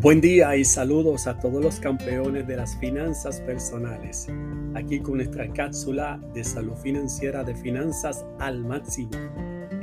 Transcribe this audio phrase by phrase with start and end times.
[0.00, 4.28] Buen día y saludos a todos los campeones de las finanzas personales.
[4.74, 9.10] Aquí con nuestra cápsula de salud financiera de finanzas al máximo.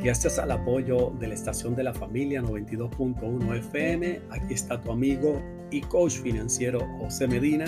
[0.02, 5.40] Gracias al apoyo de la estación de la familia 92.1 FM, aquí está tu amigo
[5.70, 7.66] y coach financiero José Medina.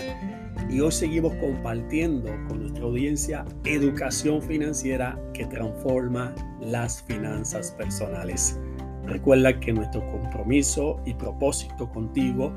[0.72, 8.58] Y hoy seguimos compartiendo con nuestra audiencia educación financiera que transforma las finanzas personales.
[9.06, 12.54] Recuerda que nuestro compromiso y propósito contigo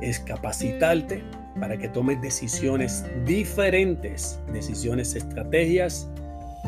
[0.00, 1.22] es capacitarte
[1.58, 6.08] para que tomes decisiones diferentes, decisiones estrategias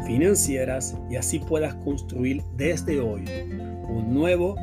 [0.07, 3.25] financieras y así puedas construir desde hoy
[3.89, 4.57] un nuevo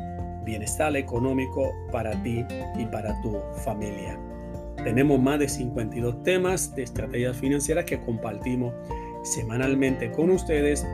[0.44, 2.44] bienestar económico para ti
[2.78, 4.18] y para tu familia.
[4.84, 8.74] Tenemos más de 52 temas de estrategias financieras que compartimos
[9.22, 10.84] semanalmente con ustedes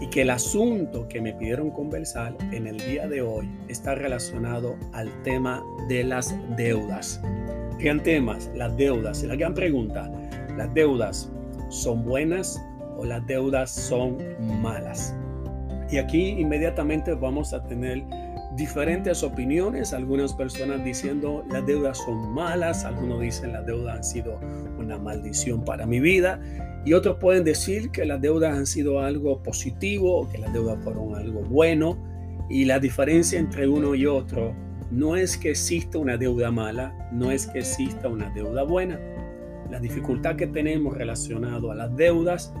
[0.00, 4.76] y que el asunto que me pidieron conversar en el día de hoy está relacionado
[4.92, 7.20] al tema de las deudas.
[7.78, 9.22] Gran temas, las deudas.
[9.24, 10.10] La gran pregunta,
[10.56, 11.30] ¿las deudas
[11.68, 12.60] son buenas
[12.96, 14.18] o las deudas son
[14.60, 15.14] malas?
[15.90, 18.04] Y aquí inmediatamente vamos a tener
[18.56, 24.40] diferentes opiniones, algunas personas diciendo las deudas son malas, algunos dicen las deudas han sido
[24.78, 26.40] una maldición para mi vida
[26.84, 31.14] y otros pueden decir que las deudas han sido algo positivo que las deudas fueron
[31.14, 31.98] algo bueno.
[32.48, 34.54] Y la diferencia entre uno y otro
[34.90, 38.98] no es que exista una deuda mala, no es que exista una deuda buena.
[39.70, 42.54] La dificultad que tenemos relacionado a las deudas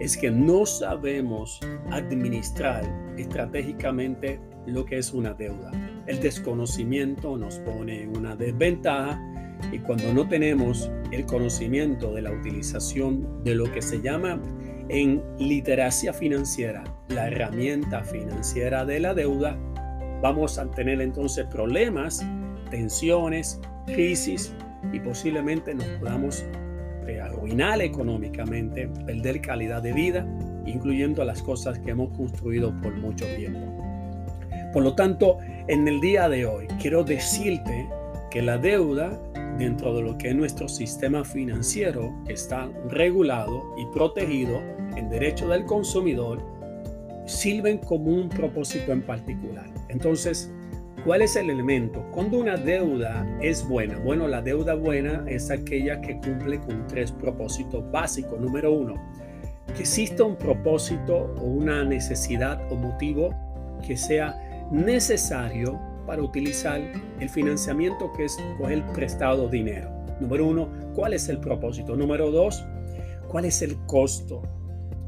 [0.00, 2.84] es que no sabemos administrar
[3.18, 5.70] estratégicamente lo que es una deuda.
[6.06, 9.20] El desconocimiento nos pone en una desventaja
[9.72, 14.40] y cuando no tenemos el conocimiento de la utilización de lo que se llama
[14.88, 19.56] en literacia financiera, la herramienta financiera de la deuda,
[20.22, 22.24] vamos a tener entonces problemas,
[22.70, 24.52] tensiones, crisis
[24.92, 26.44] y posiblemente nos podamos
[27.06, 30.26] eh, arruinar económicamente, perder calidad de vida,
[30.66, 33.76] incluyendo las cosas que hemos construido por mucho tiempo.
[34.72, 35.38] Por lo tanto,
[35.68, 37.88] en el día de hoy quiero decirte
[38.30, 39.18] que la deuda
[39.58, 44.60] dentro de lo que es nuestro sistema financiero, que está regulado y protegido
[44.96, 46.42] en derecho del consumidor,
[47.26, 49.66] sirven como un propósito en particular.
[49.88, 50.52] Entonces,
[51.04, 52.04] ¿cuál es el elemento?
[52.12, 57.10] Cuando una deuda es buena, bueno, la deuda buena es aquella que cumple con tres
[57.12, 58.40] propósitos básicos.
[58.40, 58.94] Número uno,
[59.74, 63.30] que exista un propósito o una necesidad o motivo
[63.86, 66.80] que sea necesario para utilizar
[67.20, 69.90] el financiamiento que es coger prestado dinero.
[70.20, 71.96] Número uno, ¿cuál es el propósito?
[71.96, 72.64] Número dos,
[73.28, 74.42] ¿cuál es el costo?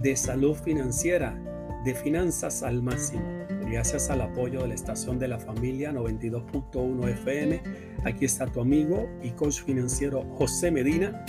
[0.00, 1.38] de salud financiera,
[1.84, 3.22] de finanzas al máximo.
[3.70, 7.62] Gracias al apoyo de la estación de la familia 92.1 FM,
[8.04, 11.24] aquí está tu amigo y coach financiero José Medina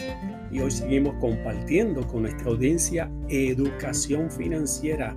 [0.51, 5.15] y hoy seguimos compartiendo con nuestra audiencia educación financiera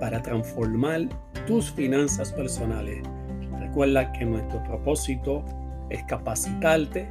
[0.00, 1.08] para transformar
[1.46, 3.02] tus finanzas personales.
[3.60, 5.44] Recuerda que nuestro propósito
[5.90, 7.08] es capacitarte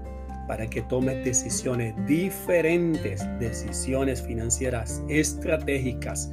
[0.47, 6.31] para que tomes decisiones diferentes, decisiones financieras estratégicas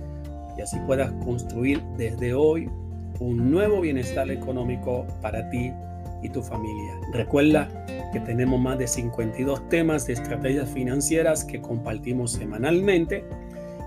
[0.57, 2.69] y así puedas construir desde hoy
[3.21, 5.73] un nuevo bienestar económico para ti
[6.23, 6.95] y tu familia.
[7.13, 7.69] Recuerda
[8.13, 13.25] que tenemos más de 52 temas de estrategias financieras que compartimos semanalmente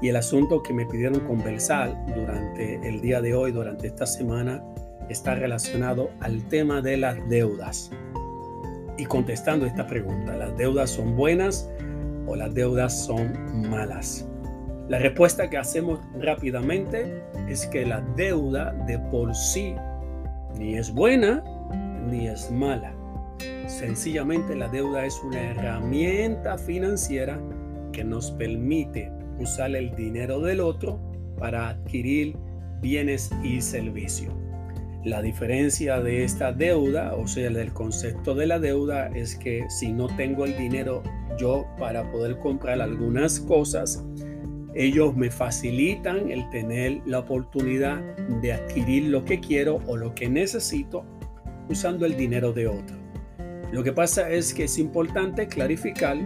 [0.01, 4.63] y el asunto que me pidieron conversar durante el día de hoy, durante esta semana,
[5.09, 7.91] está relacionado al tema de las deudas.
[8.97, 11.69] Y contestando esta pregunta, ¿las deudas son buenas
[12.27, 14.27] o las deudas son malas?
[14.87, 19.73] La respuesta que hacemos rápidamente es que la deuda de por sí
[20.57, 21.43] ni es buena
[22.09, 22.93] ni es mala.
[23.67, 27.39] Sencillamente la deuda es una herramienta financiera
[27.91, 30.99] que nos permite usar el dinero del otro
[31.39, 32.37] para adquirir
[32.81, 34.33] bienes y servicios.
[35.05, 39.93] La diferencia de esta deuda, o sea, del concepto de la deuda, es que si
[39.93, 41.03] no tengo el dinero
[41.37, 44.03] yo para poder comprar algunas cosas,
[44.73, 48.01] ellos me facilitan el tener la oportunidad
[48.41, 51.05] de adquirir lo que quiero o lo que necesito
[51.69, 52.97] usando el dinero de otro.
[53.71, 56.17] Lo que pasa es que es importante clarificar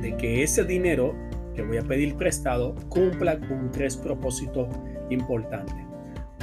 [0.00, 1.12] de que ese dinero
[1.56, 4.68] que voy a pedir prestado cumpla con tres propósitos
[5.10, 5.87] importantes.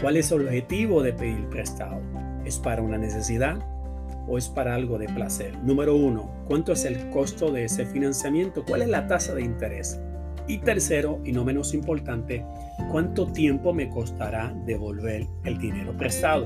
[0.01, 2.01] ¿Cuál es el objetivo de pedir prestado?
[2.44, 3.57] ¿Es para una necesidad
[4.27, 5.57] o es para algo de placer?
[5.59, 8.65] Número uno, ¿cuánto es el costo de ese financiamiento?
[8.65, 10.00] ¿Cuál es la tasa de interés?
[10.47, 12.45] Y tercero, y no menos importante,
[12.92, 16.45] ¿cuánto tiempo me costará devolver el dinero prestado?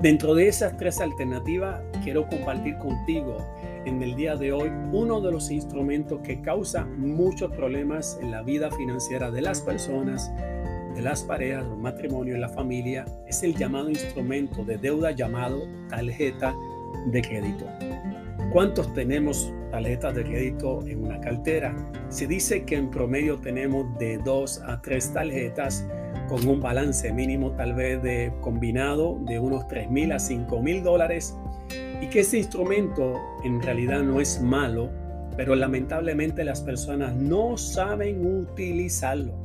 [0.00, 3.46] Dentro de esas tres alternativas, quiero compartir contigo
[3.84, 8.42] en el día de hoy uno de los instrumentos que causa muchos problemas en la
[8.42, 10.32] vida financiera de las personas,
[10.94, 16.54] de las parejas, los matrimonios, la familia, es el llamado instrumento de deuda llamado tarjeta
[17.06, 17.66] de crédito.
[18.52, 21.74] ¿Cuántos tenemos tarjetas de crédito en una cartera?
[22.08, 25.86] Se dice que en promedio tenemos de dos a tres tarjetas
[26.28, 30.82] con un balance mínimo tal vez de combinado de unos 3 mil a 5 mil
[30.82, 31.36] dólares
[32.00, 34.90] y que ese instrumento en realidad no es malo,
[35.36, 39.41] pero lamentablemente las personas no saben utilizarlo.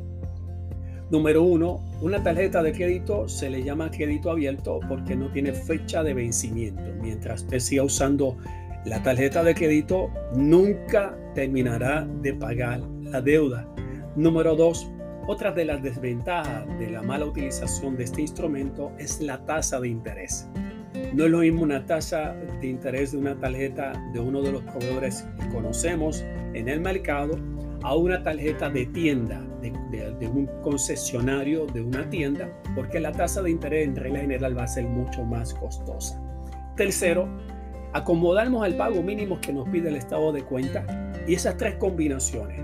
[1.10, 6.04] Número uno, una tarjeta de crédito se le llama crédito abierto porque no tiene fecha
[6.04, 6.82] de vencimiento.
[7.02, 8.38] Mientras usted siga usando
[8.86, 13.68] la tarjeta de crédito nunca terminará de pagar la deuda.
[14.18, 14.90] Número dos,
[15.28, 19.88] otra de las desventajas de la mala utilización de este instrumento es la tasa de
[19.88, 20.48] interés.
[21.14, 24.64] No es lo mismo una tasa de interés de una tarjeta de uno de los
[24.64, 27.38] proveedores que conocemos en el mercado
[27.84, 33.52] a una tarjeta de tienda, de, un concesionario de una tienda, porque la tasa de
[33.52, 36.22] interés en regla general va a ser mucho más costosa.
[36.76, 37.28] Tercero,
[37.94, 40.86] acomodarnos al pago mínimo que nos pide el estado de cuenta
[41.28, 42.62] y esas tres combinaciones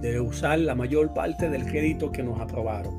[0.00, 2.92] de usar la mayor parte del crédito que nos aprobaron,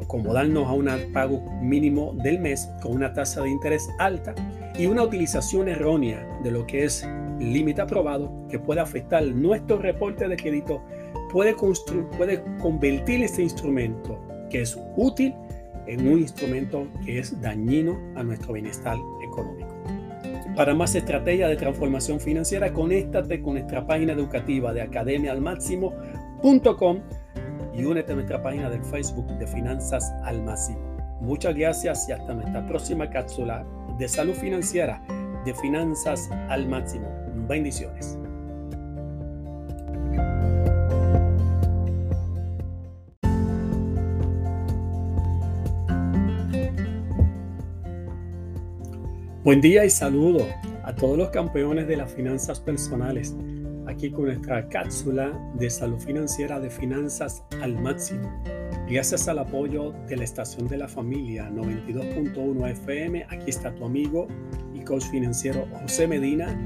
[0.00, 4.34] acomodarnos a un pago mínimo del mes con una tasa de interés alta
[4.78, 7.06] y una utilización errónea de lo que es
[7.42, 10.82] límite aprobado que puede afectar nuestro reporte de crédito,
[11.30, 11.54] puede,
[12.16, 14.18] puede convertir este instrumento
[14.50, 15.34] que es útil
[15.86, 19.74] en un instrumento que es dañino a nuestro bienestar económico.
[20.56, 27.00] Para más estrategias de transformación financiera, conéctate con nuestra página educativa de academiaalmáximo.com
[27.74, 30.92] y únete a nuestra página del Facebook de Finanzas al Máximo.
[31.22, 33.64] Muchas gracias y hasta nuestra próxima cápsula
[33.98, 35.00] de salud financiera
[35.44, 37.21] de Finanzas al Máximo.
[37.52, 38.18] Bendiciones.
[49.44, 50.46] Buen día y saludo
[50.82, 53.36] a todos los campeones de las finanzas personales,
[53.86, 58.30] aquí con nuestra cápsula de salud financiera de finanzas al máximo.
[58.88, 64.26] Gracias al apoyo de la estación de la familia 92.1 FM, aquí está tu amigo
[64.72, 66.56] y coach financiero José Medina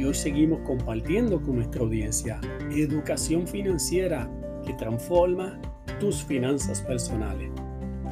[0.00, 2.40] y hoy seguimos compartiendo con nuestra audiencia
[2.74, 4.30] educación financiera
[4.64, 5.60] que transforma
[5.98, 7.50] tus finanzas personales.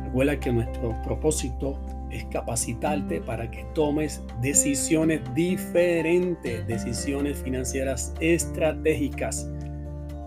[0.04, 1.80] Recuerda que nuestro propósito
[2.10, 9.50] es capacitarte para que tomes decisiones diferentes, decisiones financieras estratégicas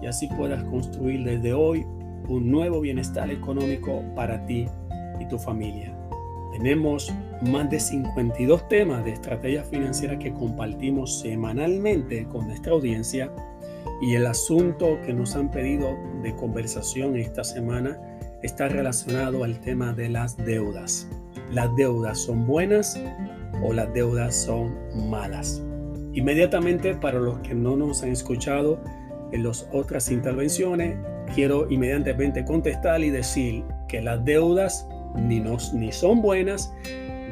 [0.01, 1.85] y así puedas construir desde hoy
[2.27, 4.65] un nuevo bienestar económico para ti
[5.19, 6.00] y tu familia.
[6.51, 13.31] Tenemos más de 52 temas de estrategia financiera que compartimos semanalmente con nuestra audiencia
[14.01, 17.99] y el asunto que nos han pedido de conversación esta semana
[18.43, 21.07] está relacionado al tema de las deudas
[21.53, 22.99] las deudas son buenas
[23.61, 24.73] o las deudas son
[25.09, 25.61] malas.
[26.13, 28.79] Inmediatamente, para los que no nos han escuchado
[29.31, 30.97] en las otras intervenciones,
[31.35, 36.73] quiero inmediatamente contestar y decir que las deudas ni, son buenas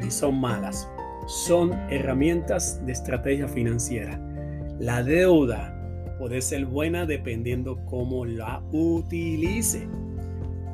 [0.02, 0.88] ni son malas.
[1.26, 4.20] Son herramientas de estrategia financiera.
[4.78, 5.76] La deuda
[6.18, 9.88] puede ser buena dependiendo cómo la utilice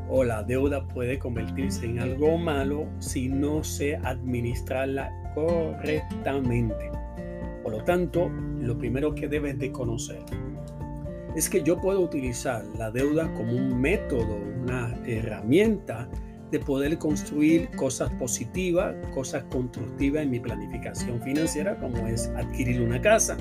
[0.08, 6.90] o la deuda puede convertirse en algo malo si no se administrarla correctamente.
[7.62, 10.22] Por lo tanto, lo primero que debes de conocer
[11.36, 16.08] es que yo puedo utilizar la deuda como un método, una herramienta
[16.50, 23.00] de poder construir cosas positivas, cosas constructivas en mi planificación financiera, como es adquirir una
[23.00, 23.36] casa.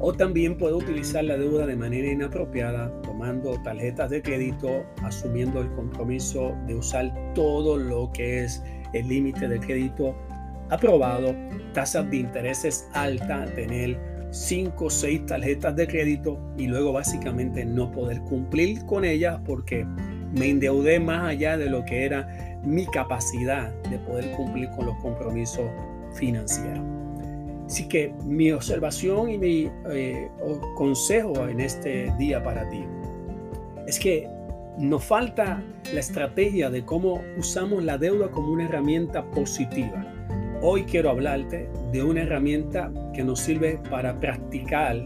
[0.00, 5.70] O también puedo utilizar la deuda de manera inapropiada, tomando tarjetas de crédito, asumiendo el
[5.72, 8.62] compromiso de usar todo lo que es
[8.92, 10.14] el límite de crédito
[10.70, 11.34] aprobado,
[11.72, 13.98] tasas de intereses altas, tener
[14.30, 19.86] 5 o 6 tarjetas de crédito y luego básicamente no poder cumplir con ellas porque
[20.34, 22.28] me endeudé más allá de lo que era
[22.62, 25.64] mi capacidad de poder cumplir con los compromisos
[26.14, 26.80] financieros.
[27.66, 30.28] Así que mi observación y mi eh,
[30.76, 32.84] consejo en este día para ti
[33.86, 34.28] es que
[34.78, 35.62] nos falta
[35.92, 40.04] la estrategia de cómo usamos la deuda como una herramienta positiva.
[40.62, 44.96] Hoy quiero hablarte de una herramienta que nos sirve para practicar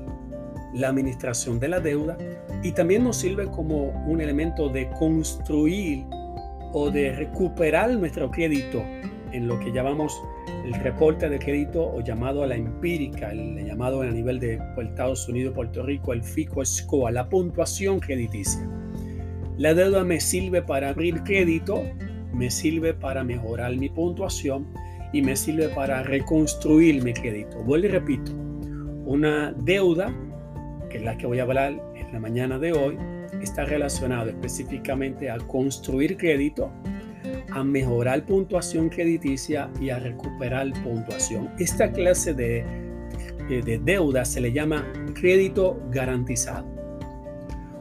[0.73, 2.16] la administración de la deuda
[2.62, 6.05] y también nos sirve como un elemento de construir
[6.73, 8.83] o de recuperar nuestro crédito
[9.33, 10.21] en lo que llamamos
[10.65, 15.29] el reporte de crédito o llamado a la empírica, el llamado a nivel de Estados
[15.29, 18.69] Unidos, Puerto Rico, el FICO SCOA, la puntuación crediticia.
[19.57, 21.83] La deuda me sirve para abrir crédito,
[22.33, 24.67] me sirve para mejorar mi puntuación
[25.12, 27.62] y me sirve para reconstruir mi crédito.
[27.65, 28.33] Vuelvo y repito,
[29.07, 30.15] una deuda,
[30.91, 32.99] que es la que voy a hablar la mañana de hoy,
[33.43, 36.71] está relacionado específicamente a construir crédito,
[37.50, 41.50] a mejorar puntuación crediticia y a recuperar puntuación.
[41.59, 42.65] Esta clase de,
[43.49, 46.67] de deuda se le llama crédito garantizado.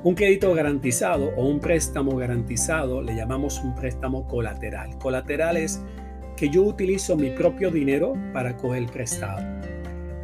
[0.04, 4.98] Un crédito garantizado o un préstamo garantizado le llamamos un préstamo colateral.
[5.00, 5.82] Colateral es
[6.36, 9.42] que yo utilizo mi propio dinero para coger prestado.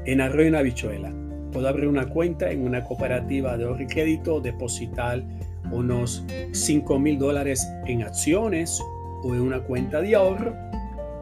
[0.05, 1.11] En Arroyo una bichuela,
[1.53, 5.23] puedo abrir una cuenta en una cooperativa de ahorro y crédito, depositar
[5.71, 8.81] unos 5 mil dólares en acciones
[9.23, 10.53] o en una cuenta de ahorro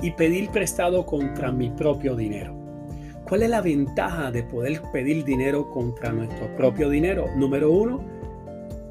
[0.02, 2.56] y pedir prestado contra mi propio dinero.
[3.26, 7.28] ¿Cuál es la ventaja de poder pedir dinero contra nuestro propio dinero?
[7.38, 8.04] Número uno,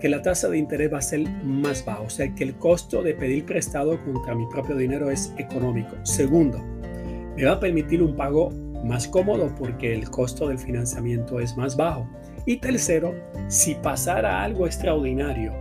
[0.00, 3.02] que la tasa de interés va a ser más baja, o sea que el costo
[3.02, 5.94] de pedir prestado contra mi propio dinero es económico.
[6.04, 6.58] Segundo,
[7.36, 8.50] me va a permitir un pago
[8.84, 12.08] más cómodo porque el costo del financiamiento es más bajo.
[12.46, 13.14] Y tercero,
[13.48, 15.52] si pasara algo extraordinario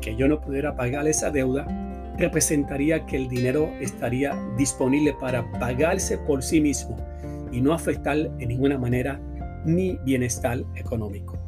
[0.00, 1.66] que yo no pudiera pagar esa deuda,
[2.18, 6.96] representaría que el dinero estaría disponible para pagarse por sí mismo
[7.52, 9.20] y no afectar en ninguna manera
[9.64, 11.38] mi bienestar económico.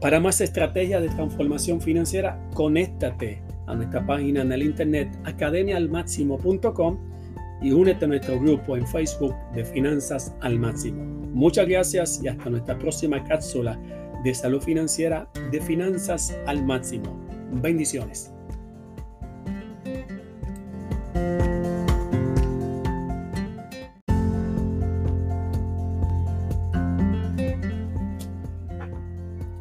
[0.00, 7.15] Para más estrategias de transformación financiera, conéctate a nuestra página en el internet academiaalmáximo.com
[7.62, 11.02] y únete a nuestro grupo en Facebook de Finanzas al Máximo.
[11.32, 13.78] Muchas gracias y hasta nuestra próxima cápsula
[14.24, 17.18] de salud financiera de Finanzas al Máximo.
[17.52, 18.32] Bendiciones.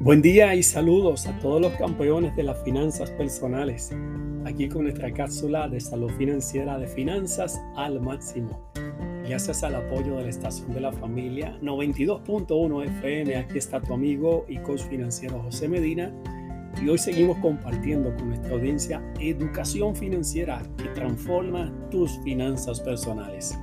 [0.06, 3.92] Buen día y saludos a todos los campeones de las finanzas personales.
[4.46, 8.62] Aquí con nuestra cápsula de salud financiera de finanzas al máximo.
[9.28, 14.46] Gracias al apoyo de la estación de la familia 92.1 FM, aquí está tu amigo
[14.48, 16.14] y coach financiero José Medina.
[16.80, 23.58] Y hoy seguimos compartiendo con nuestra audiencia educación financiera que transforma tus finanzas personales.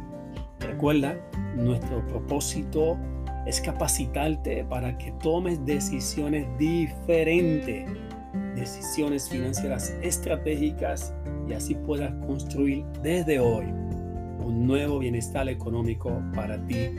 [0.58, 1.16] Recuerda,
[1.54, 2.98] nuestro propósito
[3.46, 7.88] es capacitarte para que tomes decisiones diferentes,
[8.62, 11.12] decisiones financieras estratégicas
[11.48, 16.90] y así puedas construir desde hoy un nuevo bienestar económico para ti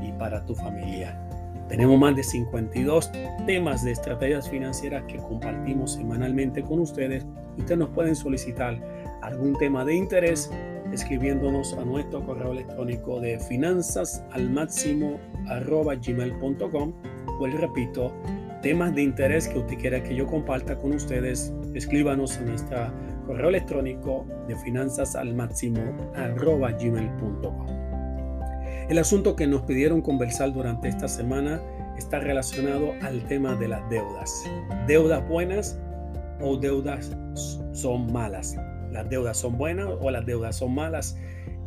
[0.00, 1.20] y para tu familia.
[1.68, 3.10] Tenemos más de 52
[3.46, 7.26] temas de estrategias financieras que compartimos semanalmente con ustedes.
[7.58, 8.80] Ustedes nos pueden solicitar
[9.22, 10.50] algún tema de interés
[10.92, 15.18] escribiéndonos a nuestro correo electrónico de finanzas al máximo
[17.58, 18.12] repito,
[18.62, 22.92] temas de interés que usted quiera que yo comparta con ustedes, escríbanos en nuestro
[23.26, 25.36] correo electrónico de finanzas al.
[28.88, 31.60] El asunto que nos pidieron conversar durante esta semana
[31.96, 34.44] está relacionado al tema de las deudas.
[34.86, 35.78] Deudas buenas
[36.40, 37.16] o deudas
[37.72, 38.56] son malas
[38.90, 41.16] las deudas son buenas o las deudas son malas.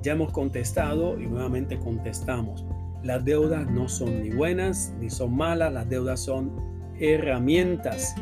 [0.02, 2.66] Ya hemos contestado y nuevamente contestamos.
[3.04, 6.71] Las deudas no son ni buenas ni son malas, las deudas son
[7.01, 8.13] herramientas,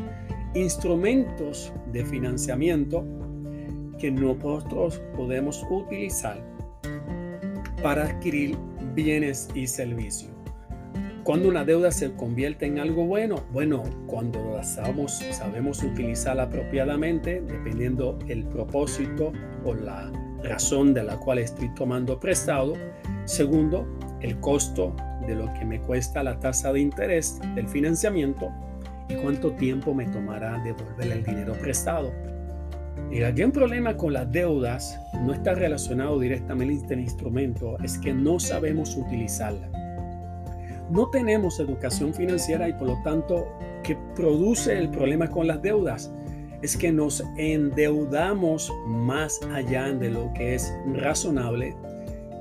[0.54, 3.04] instrumentos de financiamiento
[3.98, 6.42] que nosotros podemos utilizar
[7.82, 8.56] para adquirir
[8.94, 10.32] bienes y servicios.
[11.22, 17.42] Cuando una deuda se convierte en algo bueno, bueno, cuando la sabemos, sabemos utilizarla apropiadamente,
[17.42, 19.32] dependiendo el propósito
[19.64, 20.10] o la
[20.42, 22.72] razón de la cual estoy tomando prestado.
[23.26, 23.86] Segundo,
[24.22, 24.96] el costo
[25.26, 28.50] de lo que me cuesta la tasa de interés del financiamiento
[29.10, 32.12] y cuánto tiempo me tomará devolver el dinero prestado.
[33.10, 38.38] El gran problema con las deudas no está relacionado directamente al instrumento, es que no
[38.38, 39.68] sabemos utilizarla.
[40.90, 43.46] No tenemos educación financiera y por lo tanto,
[43.82, 46.12] que produce el problema con las deudas?
[46.62, 51.74] Es que nos endeudamos más allá de lo que es razonable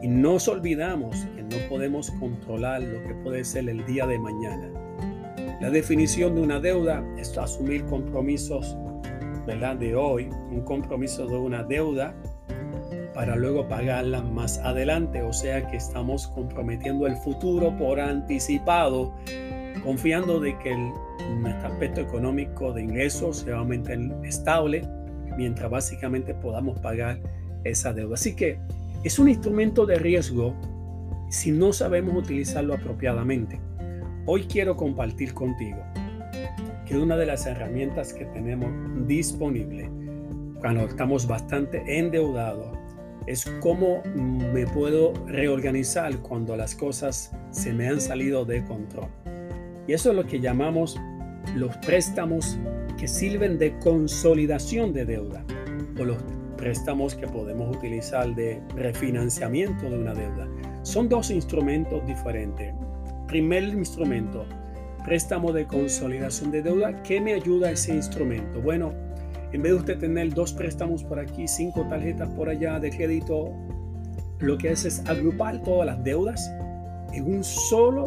[0.02, 4.89] y nos olvidamos que no podemos controlar lo que puede ser el día de mañana.
[5.60, 8.78] La definición de una deuda es asumir compromisos
[9.46, 9.76] ¿verdad?
[9.76, 12.16] de hoy, un compromiso de una deuda
[13.14, 15.22] para luego pagarla más adelante.
[15.22, 19.14] O sea que estamos comprometiendo el futuro por anticipado,
[19.84, 20.94] confiando de que el,
[21.42, 24.88] nuestro aspecto económico de ingresos se va a estable
[25.36, 27.20] mientras básicamente podamos pagar
[27.66, 28.14] esa deuda.
[28.14, 28.58] Así que
[29.04, 30.56] es un instrumento de riesgo
[31.30, 33.60] si no sabemos utilizarlo apropiadamente.
[34.32, 35.80] Hoy quiero compartir contigo
[36.86, 38.70] que una de las herramientas que tenemos
[39.08, 39.90] disponible
[40.60, 42.78] cuando estamos bastante endeudados
[43.26, 44.04] es cómo
[44.54, 49.10] me puedo reorganizar cuando las cosas se me han salido de control.
[49.88, 50.96] Y eso es lo que llamamos
[51.56, 52.60] los préstamos
[53.00, 55.44] que sirven de consolidación de deuda
[56.00, 56.18] o los
[56.56, 60.48] préstamos que podemos utilizar de refinanciamiento de una deuda.
[60.84, 62.76] Son dos instrumentos diferentes.
[63.30, 64.44] Primer instrumento,
[65.06, 67.04] préstamo de consolidación de deuda.
[67.04, 68.60] ¿Qué me ayuda ese instrumento?
[68.60, 68.92] Bueno,
[69.52, 73.54] en vez de usted tener dos préstamos por aquí, cinco tarjetas por allá de crédito,
[74.40, 76.52] lo que hace es agrupar todas las deudas
[77.14, 78.06] en un solo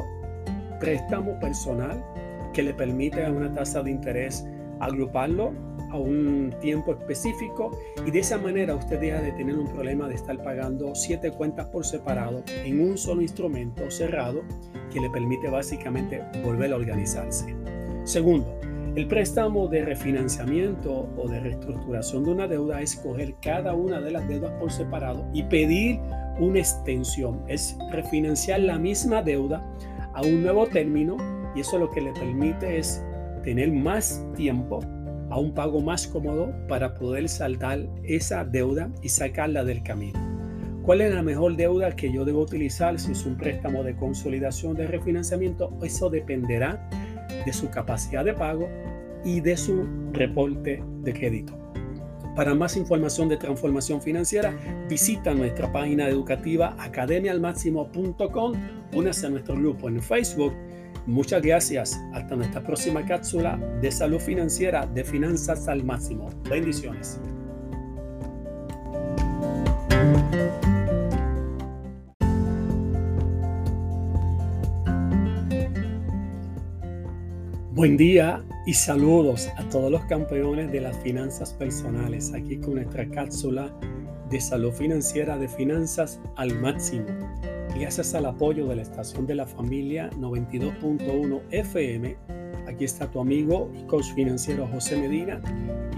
[0.81, 2.05] préstamo personal
[2.53, 4.45] que le permite a una tasa de interés
[4.81, 5.53] agruparlo
[5.93, 7.71] a un tiempo específico
[8.07, 11.67] y de esa manera usted deja de tener un problema de estar pagando siete cuentas
[11.67, 14.43] por separado en un solo instrumento cerrado
[14.91, 17.55] que le permite básicamente volver a organizarse.
[18.05, 18.59] Segundo,
[18.95, 24.11] el préstamo de refinanciamiento o de reestructuración de una deuda es coger cada una de
[24.11, 26.01] las deudas por separado y pedir
[26.39, 27.43] una extensión.
[27.49, 29.67] Es refinanciar la misma deuda
[30.15, 31.17] a un nuevo término
[31.55, 33.03] y eso lo que le permite es
[33.45, 34.81] tener más tiempo
[35.33, 40.21] a un pago más cómodo para poder saldar esa deuda y sacarla del camino.
[40.83, 44.77] ¿Cuál es la mejor deuda que yo debo utilizar si es un préstamo de consolidación
[44.77, 45.73] de refinanciamiento?
[45.83, 46.87] Eso dependerá
[47.47, 48.69] de su capacidad de pago
[49.25, 51.57] y de su reporte de crédito.
[52.37, 54.55] Para más información de transformación financiera,
[54.87, 58.53] visita nuestra página educativa academialmáximo.com,
[58.93, 60.53] únase a nuestro grupo en Facebook
[61.07, 62.01] Muchas gracias.
[62.13, 66.31] Hasta nuestra próxima cápsula de salud financiera de finanzas al máximo.
[66.49, 67.19] Bendiciones.
[77.75, 83.09] Buen día y saludos a todos los campeones de las finanzas personales aquí con nuestra
[83.11, 83.75] cápsula
[84.31, 87.07] de salud financiera de finanzas al máximo
[87.83, 92.17] gracias al apoyo de la estación de la familia 92.1 FM.
[92.69, 95.43] Aquí está tu amigo y coach financiero José Medina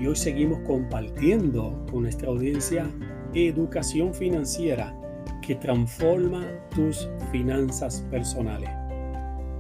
[0.00, 2.90] y hoy seguimos compartiendo con nuestra audiencia
[3.34, 4.96] educación financiera
[5.42, 8.70] que transforma tus finanzas personales.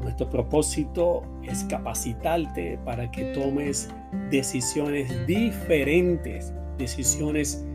[0.00, 3.90] Nuestro propósito es capacitarte para que tomes
[4.30, 7.66] decisiones diferentes, decisiones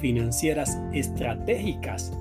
[0.00, 2.12] financieras estratégicas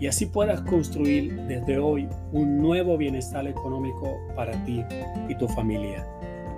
[0.00, 4.84] y así puedas construir desde hoy un nuevo bienestar económico para ti
[5.28, 6.06] y tu familia.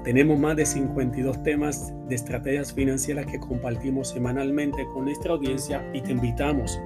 [0.04, 6.00] Tenemos más de 52 temas de estrategias financieras que compartimos semanalmente con nuestra audiencia y
[6.00, 6.80] te invitamos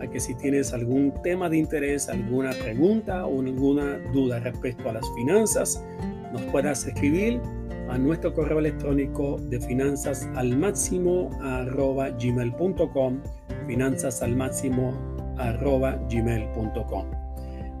[0.00, 4.94] a que si tienes algún tema de interés, alguna pregunta o ninguna duda respecto a
[4.94, 5.84] las finanzas,
[6.32, 7.40] nos puedas escribir
[7.88, 11.30] a nuestro correo electrónico de finanzas al máximo
[12.18, 13.20] gmail.com
[13.66, 17.06] finanzas al máximo gmail.com.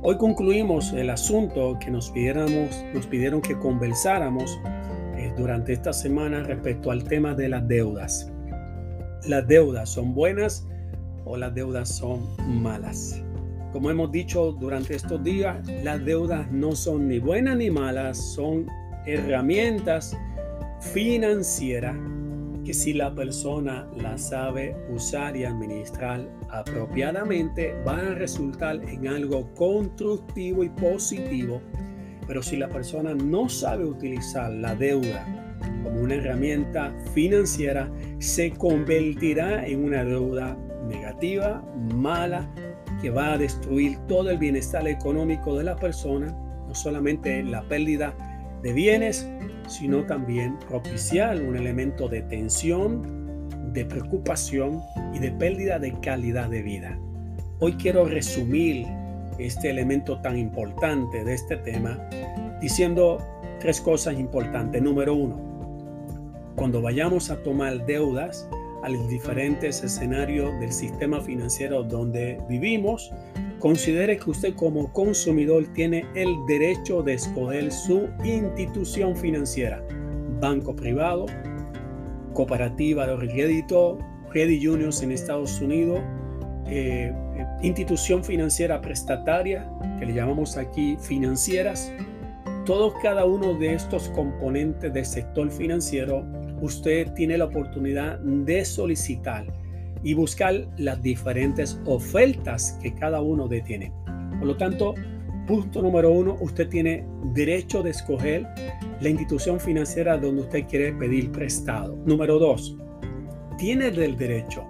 [0.02, 4.58] Hoy concluimos el asunto que nos, pidieron que conversáramos
[5.16, 8.30] eh, durante esta semana respecto al tema de las deudas.
[9.26, 10.66] ¿Las deudas son buenas
[11.24, 13.22] o las deudas son malas?
[13.72, 18.66] Como hemos dicho durante estos días, las deudas no son ni buenas ni malas, son
[19.06, 20.16] herramientas
[20.80, 21.96] financieras
[22.66, 29.54] que si la persona la sabe usar y administrar apropiadamente, va a resultar en algo
[29.54, 31.62] constructivo y positivo.
[32.26, 35.24] Pero si la persona no sabe utilizar la deuda
[35.84, 40.56] como una herramienta financiera, se convertirá en una deuda
[40.88, 42.50] negativa, mala,
[43.00, 46.32] que va a destruir todo el bienestar económico de la persona,
[46.66, 48.12] no solamente la pérdida
[48.66, 49.24] de bienes,
[49.68, 54.82] sino también propiciar un elemento de tensión, de preocupación
[55.14, 56.98] y de pérdida de calidad de vida.
[57.60, 58.84] Hoy quiero resumir
[59.38, 61.96] este elemento tan importante de este tema
[62.60, 63.18] diciendo
[63.60, 64.82] tres cosas importantes.
[64.82, 65.36] Número uno,
[66.56, 68.48] cuando vayamos a tomar deudas
[68.82, 73.12] a los diferentes escenarios del sistema financiero donde vivimos,
[73.58, 79.82] Considere que usted como consumidor tiene el derecho de escoger su institución financiera,
[80.40, 81.24] banco privado,
[82.34, 83.98] cooperativa de crédito,
[84.30, 86.00] credit unions en Estados Unidos,
[86.66, 87.14] eh,
[87.62, 91.90] institución financiera prestataria, que le llamamos aquí financieras.
[92.66, 96.26] Todos cada uno de estos componentes del sector financiero,
[96.60, 99.46] usted tiene la oportunidad de solicitar
[100.02, 103.92] y buscar las diferentes ofertas que cada uno detiene.
[104.38, 104.94] Por lo tanto,
[105.46, 108.46] punto número uno, usted tiene derecho de escoger
[109.00, 111.96] la institución financiera donde usted quiere pedir prestado.
[112.04, 112.76] Número dos,
[113.58, 114.64] tiene el derecho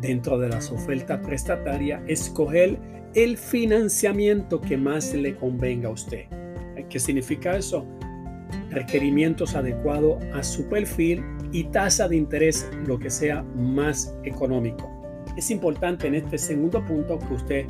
[0.00, 2.78] dentro de las ofertas prestatarias escoger
[3.14, 6.26] el financiamiento que más le convenga a usted.
[6.88, 7.86] ¿Qué significa eso?
[8.70, 14.90] Requerimientos adecuados a su perfil y tasa de interés lo que sea más económico.
[15.36, 17.66] Es importante en este segundo punto que usted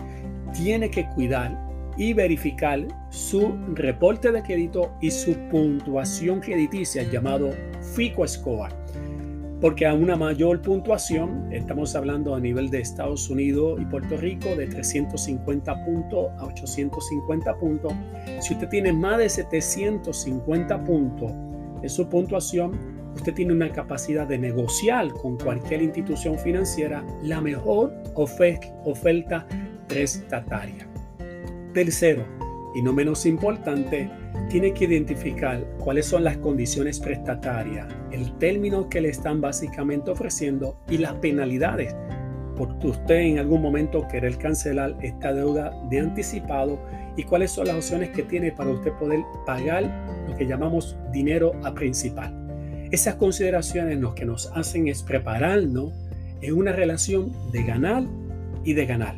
[0.53, 7.51] tiene que cuidar y verificar su reporte de crédito y su puntuación crediticia llamado
[7.95, 8.73] FICO Score.
[9.61, 14.55] Porque a una mayor puntuación, estamos hablando a nivel de Estados Unidos y Puerto Rico
[14.55, 17.93] de 350 puntos a 850 puntos.
[18.41, 21.33] Si usted tiene más de 750 puntos
[21.83, 27.92] en su puntuación, usted tiene una capacidad de negociar con cualquier institución financiera la mejor
[28.14, 29.47] oferta
[29.88, 30.87] prestataria.
[31.73, 32.25] Tercero,
[32.75, 34.11] y no menos importante,
[34.49, 40.79] tiene que identificar cuáles son las condiciones prestatarias, el término que le están básicamente ofreciendo
[40.88, 41.94] y las penalidades
[42.57, 46.81] por usted en algún momento querer cancelar esta deuda de anticipado
[47.16, 49.85] y cuáles son las opciones que tiene para usted poder pagar
[50.29, 52.48] lo que llamamos dinero a principal.
[52.90, 55.92] Esas consideraciones lo que nos hacen es prepararnos
[56.40, 58.05] en una relación de ganar
[58.64, 59.16] y de ganar.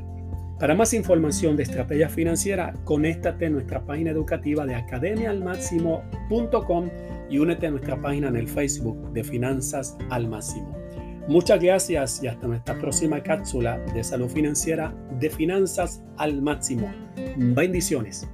[0.59, 6.91] Para más información de estrategia financiera, conéctate a nuestra página educativa de academiaalmáximo.com
[7.31, 10.77] y únete a nuestra página en el Facebook de Finanzas al Máximo.
[11.29, 16.93] Muchas gracias y hasta nuestra próxima cápsula de salud financiera de Finanzas al Máximo.
[17.37, 18.29] Bendiciones.